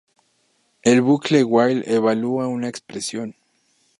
El 0.81 1.01
bucle 1.03 1.43
while 1.45 1.83
evalúa 1.85 2.47
una 2.47 2.67
expresión. 2.69 3.35